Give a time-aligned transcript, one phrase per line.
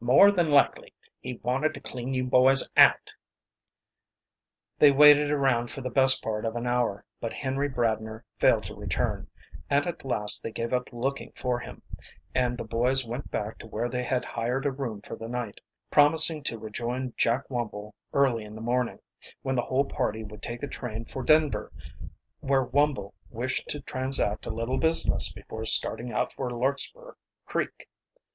[0.00, 3.10] More than likely he wanted to clean you boys out."
[4.78, 8.74] They waited around for the best part of an hour, but Henry Bradner failed to
[8.74, 9.30] return,
[9.70, 11.80] and at last they gave up looking for him,
[12.34, 15.58] and the boys went back to where they had hired a room for the night,
[15.90, 18.98] promising to rejoin Jack Wumble early in the morning,
[19.40, 21.72] when the whole party would take a train for Denver,
[22.40, 27.14] where Wumble wished to transact a little business before starting out for Larkspur
[27.46, 27.88] Creek.